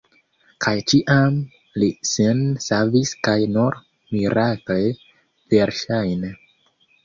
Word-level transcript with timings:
Kaj 0.65 0.71
ĉiam 0.91 1.37
li 1.83 1.89
sin 2.13 2.41
savis 2.69 3.13
kaj 3.29 3.37
nur 3.59 3.79
mirakle, 4.17 4.81
verŝajne. 5.57 6.37